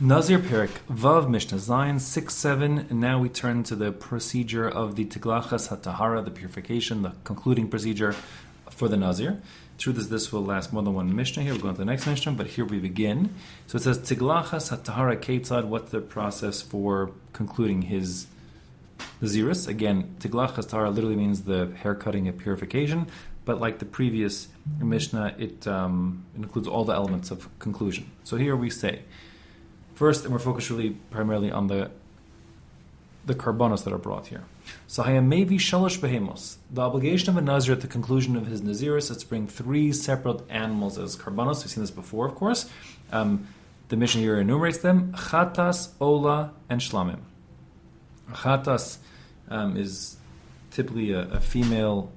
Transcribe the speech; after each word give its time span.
Nazir 0.00 0.38
Perek, 0.38 0.70
Vav 0.90 1.28
Mishnah 1.28 1.58
Zayin 1.58 2.00
6 2.00 2.34
7. 2.34 2.78
And 2.90 3.00
now 3.00 3.20
we 3.20 3.28
turn 3.28 3.62
to 3.64 3.76
the 3.76 3.92
procedure 3.92 4.68
of 4.68 4.96
the 4.96 5.04
Tiglachas 5.04 5.68
HaTahara, 5.68 6.24
the 6.24 6.30
purification, 6.30 7.02
the 7.02 7.12
concluding 7.24 7.68
procedure 7.68 8.16
for 8.70 8.88
the 8.88 8.96
Nazir. 8.96 9.40
Truth 9.78 9.98
is, 9.98 10.08
this 10.08 10.32
will 10.32 10.44
last 10.44 10.72
more 10.72 10.82
than 10.82 10.94
one 10.94 11.14
Mishnah 11.14 11.42
here. 11.42 11.52
We're 11.52 11.60
going 11.60 11.74
to 11.74 11.78
the 11.78 11.84
next 11.84 12.06
Mishnah, 12.06 12.32
but 12.32 12.48
here 12.48 12.64
we 12.64 12.78
begin. 12.78 13.34
So 13.66 13.76
it 13.76 13.82
says 13.82 13.98
Tiglachas 13.98 14.76
HaTahara 14.76 15.18
Ketzad, 15.18 15.66
what's 15.66 15.90
the 15.92 16.00
process 16.00 16.62
for 16.62 17.12
concluding 17.32 17.82
his 17.82 18.26
Naziris? 19.20 19.68
Again, 19.68 20.16
Tiglachas 20.18 20.68
Tahara 20.68 20.90
literally 20.90 21.16
means 21.16 21.42
the 21.42 21.72
haircutting 21.82 22.28
of 22.28 22.38
purification, 22.38 23.06
but 23.44 23.60
like 23.60 23.78
the 23.78 23.84
previous 23.84 24.48
Mishnah, 24.80 25.36
it, 25.38 25.66
um, 25.66 26.24
it 26.34 26.42
includes 26.42 26.66
all 26.66 26.84
the 26.84 26.94
elements 26.94 27.30
of 27.30 27.48
conclusion. 27.58 28.10
So 28.24 28.36
here 28.36 28.56
we 28.56 28.70
say, 28.70 29.02
First, 30.02 30.24
and 30.24 30.32
we're 30.32 30.40
focused 30.40 30.68
really 30.68 30.96
primarily 31.10 31.52
on 31.52 31.68
the 31.68 31.88
the 33.24 33.36
karbanos 33.36 33.84
that 33.84 33.92
are 33.92 33.98
brought 33.98 34.26
here. 34.26 34.42
So 34.88 35.04
hayamevi 35.04 35.60
shalosh 35.60 36.00
behemos. 36.00 36.56
The 36.72 36.80
obligation 36.80 37.28
of 37.28 37.36
a 37.36 37.40
nazir 37.40 37.72
at 37.74 37.82
the 37.82 37.86
conclusion 37.86 38.34
of 38.34 38.48
his 38.48 38.62
naziris 38.62 39.12
is 39.12 39.18
to 39.18 39.26
bring 39.28 39.46
three 39.46 39.92
separate 39.92 40.40
animals 40.50 40.98
as 40.98 41.14
karbanos. 41.14 41.62
We've 41.62 41.70
seen 41.70 41.84
this 41.84 41.92
before, 41.92 42.26
of 42.26 42.34
course. 42.34 42.68
Um, 43.12 43.46
the 43.90 43.96
Mishnah 43.96 44.22
here 44.22 44.40
enumerates 44.40 44.78
them: 44.78 45.12
chatas, 45.12 45.90
ola, 46.00 46.52
and 46.68 46.80
shlamim. 46.80 47.20
Chatas 48.32 48.96
um, 49.50 49.76
is 49.76 50.16
typically 50.72 51.12
a, 51.12 51.28
a, 51.28 51.40
female 51.40 52.10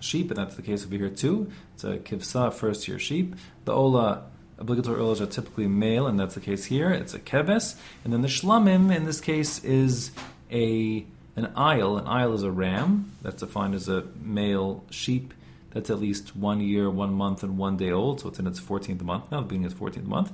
sheep, 0.00 0.28
and 0.30 0.36
that's 0.36 0.56
the 0.56 0.62
case 0.62 0.84
over 0.84 0.96
here 0.96 1.08
too. 1.08 1.50
It's 1.76 1.84
a 1.84 1.96
kivsa, 1.96 2.52
first 2.52 2.86
year 2.88 2.98
sheep. 2.98 3.36
The 3.64 3.72
ola 3.72 4.24
obligatory 4.62 5.00
oils 5.00 5.20
are 5.20 5.26
typically 5.26 5.66
male, 5.66 6.06
and 6.06 6.18
that's 6.18 6.34
the 6.34 6.40
case 6.40 6.64
here. 6.64 6.90
It's 6.90 7.12
a 7.12 7.18
kebes, 7.18 7.74
and 8.04 8.12
then 8.12 8.22
the 8.22 8.28
shlamim 8.28 8.94
in 8.94 9.04
this 9.04 9.20
case 9.20 9.62
is 9.62 10.12
a 10.50 11.04
an 11.34 11.46
ayil. 11.56 11.98
An 11.98 12.06
ayil 12.06 12.34
is 12.34 12.42
a 12.42 12.50
ram 12.50 13.12
that's 13.22 13.40
defined 13.40 13.74
as 13.74 13.88
a 13.88 14.04
male 14.20 14.84
sheep 14.90 15.34
that's 15.70 15.90
at 15.90 15.98
least 15.98 16.36
one 16.36 16.60
year, 16.60 16.88
one 16.88 17.12
month, 17.12 17.42
and 17.42 17.58
one 17.58 17.76
day 17.76 17.90
old. 17.90 18.20
So 18.20 18.28
it's 18.28 18.38
in 18.38 18.46
its 18.46 18.60
14th 18.60 19.02
month 19.02 19.24
now, 19.32 19.40
being 19.40 19.64
its 19.64 19.74
14th 19.74 20.04
month. 20.04 20.30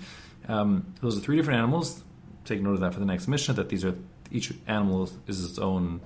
Um, 0.47 0.92
those 1.00 1.16
are 1.16 1.20
three 1.20 1.36
different 1.36 1.58
animals. 1.58 2.03
Take 2.44 2.60
note 2.60 2.75
of 2.75 2.81
that 2.81 2.92
for 2.92 3.00
the 3.00 3.06
next 3.06 3.28
Mishnah. 3.28 3.55
That 3.55 3.69
these 3.69 3.84
are 3.84 3.94
each 4.31 4.53
animal 4.66 5.08
is 5.27 5.44
its 5.44 5.58
own 5.58 6.00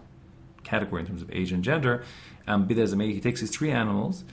category 0.62 1.00
in 1.00 1.08
terms 1.08 1.22
of 1.22 1.30
age 1.32 1.50
and 1.50 1.64
gender. 1.64 2.04
Um, 2.47 2.66
be 2.66 2.75
that 2.75 2.82
as 2.82 2.92
it 2.92 2.97
may, 2.97 3.12
he 3.12 3.20
takes 3.20 3.41
these 3.41 3.50
three 3.50 3.70
animals 3.70 4.25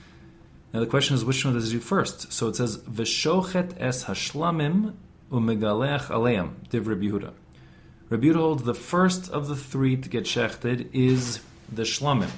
now 0.72 0.80
the 0.80 0.86
question 0.86 1.14
is, 1.14 1.24
which 1.24 1.44
one 1.44 1.54
does 1.54 1.70
he 1.70 1.78
do 1.78 1.80
first? 1.80 2.32
So 2.32 2.48
it 2.48 2.56
says, 2.56 2.78
"V'shochet 2.78 3.74
es 3.78 4.04
hashlamim 4.04 4.94
umegalech 5.30 6.06
aleim." 6.06 6.68
Div 6.68 6.86
Rabbi 6.86 7.06
Yehuda. 7.06 7.32
Rabbi 8.08 8.26
Yehuda 8.26 8.36
holds 8.36 8.62
the 8.62 8.74
first 8.74 9.30
of 9.30 9.48
the 9.48 9.56
three 9.56 9.96
to 9.96 10.08
get 10.08 10.24
shechted 10.24 10.88
is 10.92 11.40
the 11.72 11.82
shlamim, 11.82 12.30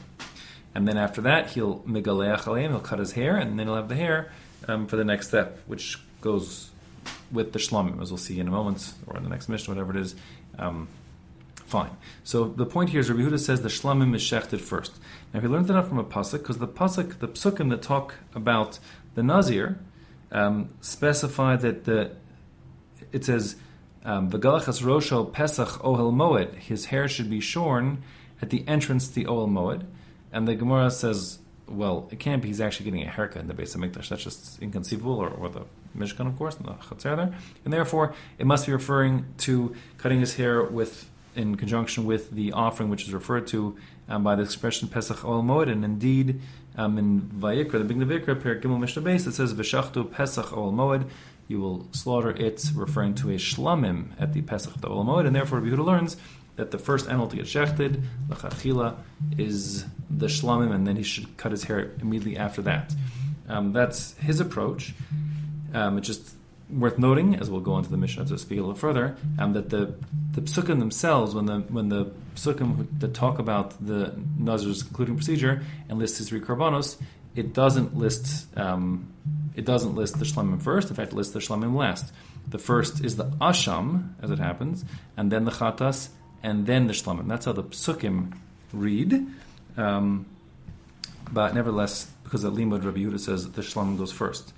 and 0.74 0.88
then 0.88 0.96
after 0.96 1.20
that 1.22 1.50
he'll 1.50 1.80
megalech 1.80 2.42
aleim. 2.42 2.70
He'll 2.70 2.80
cut 2.80 2.98
his 2.98 3.12
hair, 3.12 3.36
and 3.36 3.58
then 3.58 3.66
he'll 3.66 3.76
have 3.76 3.88
the 3.88 3.96
hair 3.96 4.32
um, 4.68 4.86
for 4.86 4.96
the 4.96 5.04
next 5.04 5.28
step, 5.28 5.58
which 5.66 5.98
goes 6.20 6.70
with 7.30 7.52
the 7.52 7.58
shlamim, 7.58 8.00
as 8.00 8.10
we'll 8.10 8.18
see 8.18 8.38
in 8.38 8.48
a 8.48 8.50
moment 8.50 8.94
or 9.06 9.16
in 9.16 9.24
the 9.24 9.30
next 9.30 9.48
Mishnah, 9.48 9.74
whatever 9.74 9.96
it 9.96 10.00
is. 10.00 10.14
Um, 10.58 10.88
Fine. 11.66 11.96
So 12.24 12.48
the 12.48 12.66
point 12.66 12.90
here 12.90 13.00
is 13.00 13.10
Rabbi 13.10 13.22
Huda 13.22 13.38
says 13.38 13.62
the 13.62 13.68
shlamim 13.68 14.14
is 14.14 14.22
shechted 14.22 14.60
first. 14.60 14.92
Now 15.32 15.40
he 15.40 15.48
learned 15.48 15.68
that 15.68 15.86
from 15.88 15.98
a 15.98 16.04
pasuk 16.04 16.38
because 16.38 16.58
the 16.58 16.68
pasuk, 16.68 17.18
the 17.18 17.28
psukim 17.28 17.70
that 17.70 17.82
talk 17.82 18.16
about 18.34 18.78
the 19.14 19.22
nazir, 19.22 19.78
um, 20.30 20.70
specify 20.80 21.56
that 21.56 21.84
the 21.84 22.12
it 23.10 23.24
says 23.24 23.56
um, 24.04 24.30
v'galachas 24.30 24.82
rosho 24.82 25.32
pesach 25.32 25.68
ohel 25.82 26.12
moed. 26.12 26.54
His 26.56 26.86
hair 26.86 27.08
should 27.08 27.30
be 27.30 27.40
shorn 27.40 28.02
at 28.40 28.50
the 28.50 28.66
entrance 28.66 29.08
to 29.08 29.14
the 29.14 29.24
ohel 29.26 29.48
moed, 29.48 29.84
and 30.32 30.46
the 30.48 30.54
Gemara 30.54 30.90
says, 30.90 31.38
well, 31.68 32.08
it 32.10 32.18
can't 32.18 32.42
be. 32.42 32.48
He's 32.48 32.60
actually 32.60 32.84
getting 32.84 33.02
a 33.02 33.10
haircut 33.10 33.42
in 33.42 33.48
the 33.48 33.54
Beis 33.54 33.76
HaMikdash. 33.76 34.08
That's 34.08 34.24
just 34.24 34.60
inconceivable, 34.60 35.14
or, 35.14 35.30
or 35.30 35.48
the 35.48 35.64
Mishkan, 35.96 36.26
of 36.26 36.36
course, 36.36 36.56
and 36.56 36.66
the 36.66 36.72
chatzar 36.72 37.16
there, 37.16 37.34
and 37.64 37.72
therefore 37.72 38.14
it 38.38 38.46
must 38.46 38.66
be 38.66 38.72
referring 38.72 39.26
to 39.38 39.74
cutting 39.98 40.20
his 40.20 40.34
hair 40.34 40.62
with 40.62 41.08
in 41.34 41.56
conjunction 41.56 42.04
with 42.04 42.30
the 42.30 42.52
offering 42.52 42.88
which 42.90 43.04
is 43.04 43.12
referred 43.12 43.46
to 43.48 43.76
um, 44.08 44.22
by 44.22 44.34
the 44.34 44.42
expression 44.42 44.88
Pesach 44.88 45.18
Ohel 45.18 45.42
Moed, 45.42 45.70
and 45.70 45.84
indeed 45.84 46.40
um, 46.76 46.98
in 46.98 47.22
Vayikra, 47.22 47.72
the 47.72 47.84
beginning 47.84 48.02
of 48.02 48.08
Vayikra, 48.08 48.40
Per 48.40 48.60
Gimel 48.60 48.80
Mishnah 48.80 49.02
Beis, 49.02 49.26
it 49.26 49.34
says 49.34 49.54
V'shachtu 49.54 50.10
Pesach 50.10 50.46
Ohel 50.46 50.72
Moed. 50.72 51.08
You 51.48 51.60
will 51.60 51.86
slaughter 51.92 52.30
it, 52.30 52.64
referring 52.74 53.14
to 53.16 53.30
a 53.30 53.34
shlamim 53.34 54.12
at 54.18 54.32
the 54.32 54.42
Pesach 54.42 54.74
of 54.74 54.80
the 54.80 54.88
Ol 54.88 55.04
Moed, 55.04 55.26
and 55.26 55.34
therefore 55.34 55.60
Yehuda 55.60 55.84
learns 55.84 56.16
that 56.56 56.70
the 56.70 56.78
first 56.78 57.08
animal 57.08 57.28
to 57.28 57.36
get 57.36 57.46
shechted, 57.46 58.02
lachachila, 58.28 58.96
is 59.36 59.84
the 60.08 60.26
shlamim, 60.26 60.72
and 60.72 60.86
then 60.86 60.96
he 60.96 61.02
should 61.02 61.36
cut 61.36 61.52
his 61.52 61.64
hair 61.64 61.92
immediately 62.00 62.36
after 62.36 62.62
that. 62.62 62.94
Um, 63.48 63.72
that's 63.72 64.14
his 64.14 64.40
approach. 64.40 64.94
Um, 65.74 65.98
it 65.98 66.02
just 66.02 66.34
worth 66.72 66.98
noting, 66.98 67.36
as 67.36 67.50
we'll 67.50 67.60
go 67.60 67.76
into 67.78 67.90
the 67.90 67.96
Mishnah 67.96 68.24
to 68.26 68.38
speak 68.38 68.58
a 68.58 68.62
little 68.62 68.74
further, 68.74 69.16
um, 69.38 69.52
that 69.52 69.70
the 69.70 69.94
the 70.32 70.40
psukim 70.40 70.78
themselves, 70.78 71.34
when 71.34 71.46
the 71.46 71.60
when 71.60 71.88
the 71.88 72.12
psukim 72.34 72.86
that 73.00 73.14
talk 73.14 73.38
about 73.38 73.84
the 73.84 74.14
Nazir's 74.38 74.82
concluding 74.82 75.16
procedure 75.16 75.62
and 75.88 75.98
list 75.98 76.18
his 76.18 76.28
three 76.28 76.40
karbanos, 76.40 77.00
it 77.34 77.52
doesn't 77.52 77.96
list 77.96 78.46
um, 78.56 79.12
it 79.54 79.64
doesn't 79.64 79.94
list 79.94 80.18
the 80.18 80.24
shlamim 80.24 80.60
first. 80.60 80.88
In 80.90 80.96
fact, 80.96 81.12
it 81.12 81.16
lists 81.16 81.32
the 81.32 81.40
shlamim 81.40 81.74
last. 81.74 82.12
The 82.48 82.58
first 82.58 83.04
is 83.04 83.16
the 83.16 83.24
asham, 83.40 84.14
as 84.22 84.30
it 84.30 84.38
happens, 84.38 84.84
and 85.16 85.30
then 85.30 85.44
the 85.44 85.50
chatas, 85.50 86.08
and 86.42 86.66
then 86.66 86.86
the 86.86 86.92
shlamim. 86.94 87.28
That's 87.28 87.44
how 87.44 87.52
the 87.52 87.64
psukim 87.64 88.36
read. 88.72 89.26
Um, 89.76 90.26
but 91.30 91.54
nevertheless, 91.54 92.10
because 92.24 92.42
the 92.42 92.50
limud 92.50 92.84
Rabbi 92.84 92.98
Yehuda 92.98 93.20
says 93.20 93.50
the 93.50 93.62
shlamim 93.62 93.98
goes 93.98 94.12
first, 94.12 94.52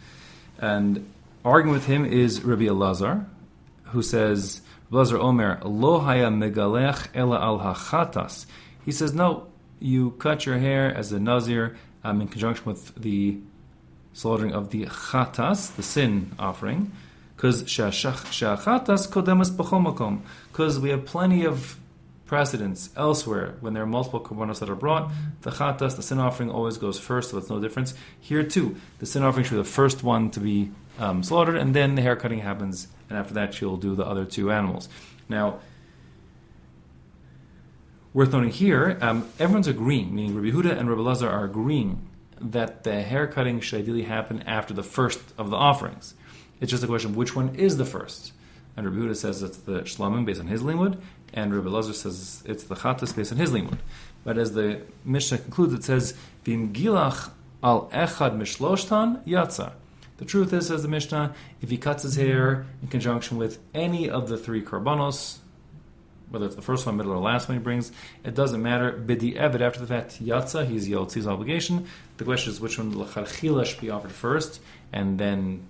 and 0.58 1.10
arguing 1.44 1.75
with 1.75 1.87
him 1.87 2.05
is 2.05 2.43
Rabbi 2.43 2.65
Elazar, 2.65 3.27
who 3.84 4.03
says, 4.03 4.62
Elazar 4.91 5.19
Omer, 5.19 5.60
Lo 5.65 6.00
haya 6.00 6.28
megalech 6.28 7.09
ela 7.15 7.41
al 7.41 7.60
hachatas. 7.60 8.47
He 8.84 8.93
says, 8.93 9.12
no, 9.12 9.47
you 9.78 10.12
cut 10.12 10.47
your 10.47 10.59
hair 10.59 10.94
as 10.94 11.12
a 11.12 11.21
nazir 11.21 11.77
um, 12.03 12.21
in 12.21 12.28
conjunction 12.28 12.65
with 12.65 12.94
the 12.94 13.38
slaughtering 14.12 14.53
of 14.53 14.71
the 14.71 14.87
chatas, 14.87 15.75
the 15.77 15.83
sin 15.83 16.33
offering, 16.38 16.93
because 17.37 17.65
shachatas 17.65 19.09
b'chomakom, 19.09 20.21
because 20.53 20.78
we 20.78 20.91
have 20.91 21.04
plenty 21.04 21.44
of 21.44 21.78
precedents 22.27 22.91
elsewhere 22.97 23.54
when 23.60 23.75
there 23.75 23.83
are 23.83 23.87
multiple 23.87 24.21
korbanos 24.21 24.60
that 24.60 24.71
are 24.71 24.75
brought. 24.75 25.10
The 25.43 25.50
chatas, 25.50 25.97
the 25.97 26.03
sin 26.03 26.19
offering, 26.19 26.50
always 26.50 26.78
goes 26.78 26.99
first, 26.99 27.31
so 27.31 27.38
it's 27.38 27.50
no 27.50 27.60
difference. 27.60 27.94
Here 28.21 28.43
too, 28.43 28.77
the 28.99 29.06
sin 29.06 29.22
offering 29.22 29.44
should 29.44 29.53
be 29.53 29.56
the 29.59 29.65
first 29.65 30.03
one 30.03 30.31
to 30.31 30.41
be 30.41 30.71
um, 30.99 31.22
slaughtered, 31.22 31.56
and 31.56 31.75
then 31.75 31.94
the 31.94 32.03
hair 32.03 32.16
cutting 32.16 32.41
happens, 32.41 32.88
and 33.09 33.19
after 33.19 33.34
that 33.34 33.55
she'll 33.55 33.77
do 33.77 33.94
the 33.94 34.05
other 34.05 34.25
two 34.25 34.50
animals. 34.50 34.88
Now, 35.28 35.60
worth 38.12 38.32
noting 38.32 38.50
here, 38.50 38.99
um, 39.00 39.28
everyone's 39.38 39.69
agreeing, 39.69 40.15
meaning 40.15 40.34
Rabbi 40.34 40.56
Huda 40.56 40.78
and 40.78 40.88
Rabbi 40.88 41.03
Lazar 41.03 41.28
are 41.28 41.44
agreeing 41.44 42.06
that 42.41 42.84
the 42.84 43.03
hair 43.03 43.27
cutting 43.27 43.60
should 43.60 43.81
ideally 43.81 44.03
happen 44.03 44.43
after 44.43 44.75
the 44.75 44.83
first 44.83 45.21
of 45.38 45.50
the 45.50 45.56
offerings. 45.56 46.15
It's 46.60 46.71
just 46.71 46.84
a 46.84 46.87
question 46.87 47.10
of 47.10 47.16
which 47.16 47.34
one 47.34 47.54
is 47.56 47.77
the 47.77 47.84
first. 47.84 48.33
And 48.77 48.87
Rabbi 48.87 49.06
Huda 49.06 49.16
says 49.16 49.43
it's 49.43 49.59
the 49.59 49.83
shlamim 49.83 50.25
based 50.25 50.41
on 50.41 50.49
his 50.49 50.62
limud, 50.62 51.00
and 51.33 51.54
Rabbi 51.54 51.69
Lazar 51.69 51.93
says 51.93 52.43
it's 52.47 52.65
the 52.65 52.75
chatas 52.77 53.15
based 53.15 53.33
on 53.33 53.38
his 53.38 53.50
limud. 53.50 53.78
But 54.25 54.38
as 54.38 54.53
the 54.53 54.83
Mishnah 55.04 55.38
concludes, 55.38 55.75
it 55.75 55.84
says, 55.84 56.15
"Vim 56.44 56.72
gilach 56.72 57.31
al 57.62 57.88
echad 57.91 58.37
mishloshtan 58.37 59.25
yatza." 59.27 59.72
The 60.16 60.25
truth 60.25 60.52
is, 60.52 60.69
says 60.69 60.82
the 60.82 60.88
Mishnah, 60.88 61.34
if 61.60 61.70
he 61.70 61.76
cuts 61.76 62.04
his 62.04 62.16
hair 62.16 62.66
in 62.82 62.88
conjunction 62.88 63.36
with 63.36 63.58
any 63.75 64.08
of 64.08 64.28
the 64.28 64.38
three 64.38 64.62
karbanos, 64.62 65.39
whether 66.30 66.47
it's 66.47 66.54
the 66.54 66.62
first 66.62 66.86
one, 66.86 66.97
middle, 66.97 67.12
or 67.12 67.18
last 67.18 67.48
one 67.48 67.59
he 67.59 67.62
brings, 67.62 67.91
it 68.24 68.34
doesn't 68.34 68.62
matter. 68.62 68.92
Bidi 68.92 69.36
Evid, 69.36 69.60
after 69.60 69.80
the 69.80 69.86
fact, 69.86 70.24
Yatza, 70.24 70.66
he's 70.66 70.89
Yotzi's 70.89 71.27
obligation. 71.27 71.86
The 72.16 72.24
question 72.24 72.53
is 72.53 72.60
which 72.60 72.78
one, 72.78 72.92
Lacharchila, 72.92 73.66
should 73.66 73.80
be 73.80 73.91
offered 73.91 74.12
first, 74.12 74.60
and 74.92 75.18
then 75.18 75.62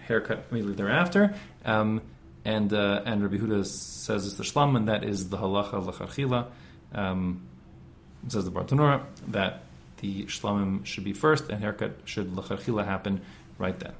haircut 0.00 0.44
immediately 0.50 0.76
thereafter. 0.76 1.34
Um, 1.64 2.02
and 2.44 2.72
uh, 2.72 3.02
and 3.04 3.22
Rabbi 3.22 3.36
Huda 3.36 3.66
says 3.66 4.26
it's 4.26 4.36
the 4.36 4.44
shlam, 4.44 4.76
and 4.76 4.88
that 4.88 5.04
is 5.04 5.28
the 5.28 5.36
halacha 5.36 5.84
lacharchila. 5.84 6.46
Um, 6.94 7.42
says 8.28 8.44
the 8.44 8.50
Bartenura 8.50 9.04
that 9.28 9.62
the 9.98 10.24
shlamim 10.24 10.86
should 10.86 11.04
be 11.04 11.12
first, 11.12 11.50
and 11.50 11.62
haircut 11.62 11.98
should 12.04 12.32
lacharchila 12.34 12.84
happen 12.84 13.20
right 13.58 13.78
then. 13.78 13.94